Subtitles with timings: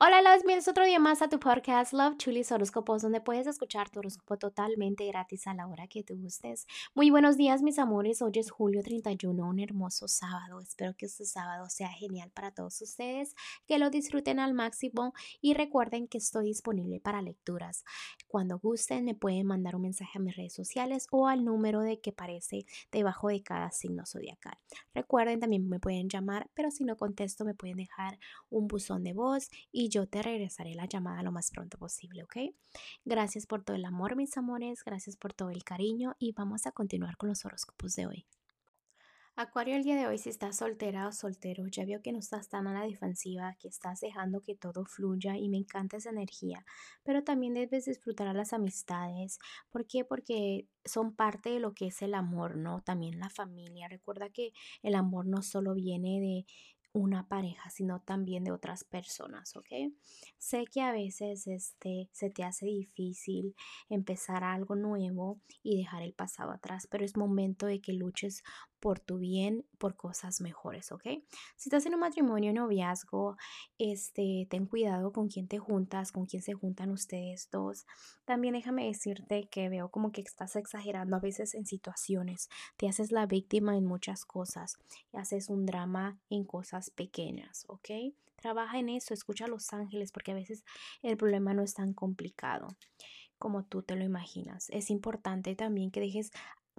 [0.00, 3.90] Hola, las bienvenidos otro día más a tu podcast Love Chulis Horóscopos, donde puedes escuchar
[3.90, 6.68] tu horóscopo totalmente gratis a la hora que te gustes.
[6.94, 8.22] Muy buenos días, mis amores.
[8.22, 10.60] Hoy es julio 31, un hermoso sábado.
[10.60, 13.34] Espero que este sábado sea genial para todos ustedes,
[13.66, 17.84] que lo disfruten al máximo y recuerden que estoy disponible para lecturas.
[18.28, 22.00] Cuando gusten, me pueden mandar un mensaje a mis redes sociales o al número de
[22.00, 24.58] que aparece debajo de cada signo zodiacal.
[24.94, 29.12] Recuerden, también me pueden llamar, pero si no contesto, me pueden dejar un buzón de
[29.12, 32.36] voz y yo te regresaré la llamada lo más pronto posible, ¿ok?
[33.04, 36.72] Gracias por todo el amor, mis amores, gracias por todo el cariño y vamos a
[36.72, 38.26] continuar con los horóscopos de hoy.
[39.40, 42.48] Acuario, el día de hoy, si estás soltera o soltero, ya veo que no estás
[42.48, 46.64] tan a la defensiva, que estás dejando que todo fluya y me encanta esa energía,
[47.04, 49.38] pero también debes disfrutar a las amistades.
[49.70, 50.04] ¿Por qué?
[50.04, 52.82] Porque son parte de lo que es el amor, ¿no?
[52.82, 53.86] También la familia.
[53.86, 56.44] Recuerda que el amor no solo viene de
[56.98, 59.68] una pareja, sino también de otras personas, ¿ok?
[60.36, 63.54] Sé que a veces este, se te hace difícil
[63.88, 68.42] empezar algo nuevo y dejar el pasado atrás, pero es momento de que luches
[68.80, 71.02] por tu bien, por cosas mejores, ¿ok?
[71.56, 73.36] Si estás en un matrimonio, noviazgo,
[73.78, 77.86] este, ten cuidado con quién te juntas, con quién se juntan ustedes dos.
[78.24, 83.12] También déjame decirte que veo como que estás exagerando a veces en situaciones, te haces
[83.12, 84.78] la víctima en muchas cosas
[85.12, 88.14] y haces un drama en cosas pequeñas, ¿ok?
[88.36, 90.64] Trabaja en eso, escucha a los ángeles porque a veces
[91.02, 92.68] el problema no es tan complicado
[93.38, 94.68] como tú te lo imaginas.
[94.70, 96.32] Es importante también que dejes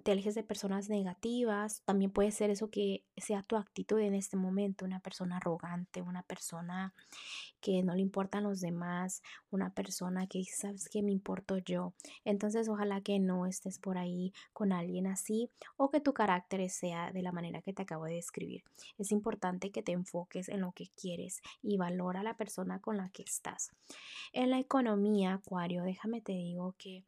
[0.03, 4.37] te alejes de personas negativas, también puede ser eso que sea tu actitud en este
[4.37, 6.93] momento, una persona arrogante, una persona
[7.61, 11.93] que no le importan los demás, una persona que sabes que me importo yo.
[12.23, 17.11] Entonces ojalá que no estés por ahí con alguien así o que tu carácter sea
[17.11, 18.63] de la manera que te acabo de describir.
[18.97, 22.97] Es importante que te enfoques en lo que quieres y valora a la persona con
[22.97, 23.71] la que estás.
[24.33, 27.03] En la economía, Acuario, déjame te digo que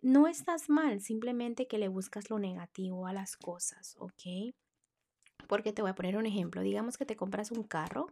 [0.00, 4.54] no estás mal, simplemente que le buscas lo negativo a las cosas, ¿ok?
[5.48, 6.62] Porque te voy a poner un ejemplo.
[6.62, 8.06] Digamos que te compras un carro,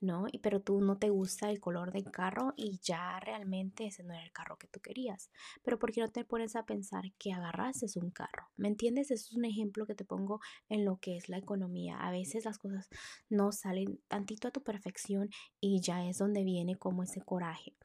[0.00, 0.26] ¿no?
[0.42, 4.24] Pero tú no te gusta el color del carro y ya realmente ese no era
[4.24, 5.30] el carro que tú querías.
[5.62, 8.48] Pero ¿por qué no te pones a pensar que agarraste un carro?
[8.56, 9.10] ¿Me entiendes?
[9.10, 11.98] Eso es un ejemplo que te pongo en lo que es la economía.
[11.98, 12.88] A veces las cosas
[13.28, 15.30] no salen tantito a tu perfección
[15.60, 17.76] y ya es donde viene como ese coraje.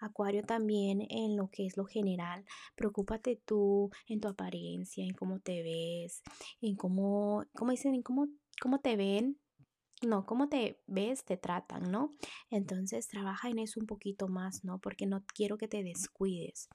[0.00, 5.40] Acuario también en lo que es lo general, preocúpate tú en tu apariencia, en cómo
[5.40, 6.22] te ves,
[6.60, 8.28] en cómo, cómo dicen, en cómo,
[8.60, 9.38] cómo te ven,
[10.06, 12.14] no, cómo te ves, te tratan, ¿no?
[12.50, 14.78] Entonces trabaja en eso un poquito más, ¿no?
[14.80, 16.68] Porque no quiero que te descuides.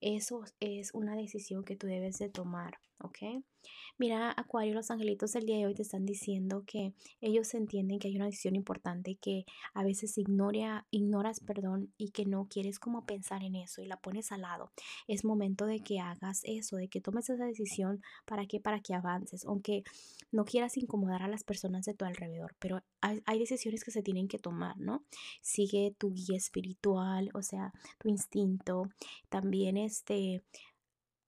[0.00, 3.42] Eso es una decisión que tú debes de tomar, ¿ok?
[3.98, 8.08] Mira, Acuario, los angelitos del día de hoy te están diciendo que ellos entienden que
[8.08, 9.44] hay una decisión importante que
[9.74, 13.98] a veces ignora, ignoras, perdón, y que no quieres como pensar en eso y la
[13.98, 14.72] pones al lado.
[15.06, 18.94] Es momento de que hagas eso, de que tomes esa decisión para que para que
[18.94, 19.84] avances, aunque
[20.32, 24.28] no quieras incomodar a las personas de tu alrededor, pero hay decisiones que se tienen
[24.28, 25.04] que tomar, ¿no?
[25.42, 28.84] Sigue tu guía espiritual, o sea, tu instinto.
[29.28, 30.42] También este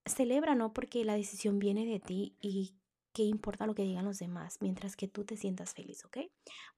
[0.06, 0.72] celebra, ¿no?
[0.72, 2.74] Porque la decisión viene de ti y
[3.12, 6.18] qué importa lo que digan los demás, mientras que tú te sientas feliz, ¿ok?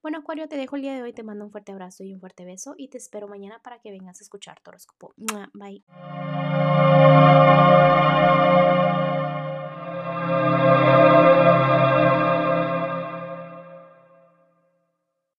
[0.01, 2.19] Bueno, Acuario, te dejo el día de hoy, te mando un fuerte abrazo y un
[2.19, 5.13] fuerte beso y te espero mañana para que vengas a escuchar tu.
[5.53, 5.83] Bye.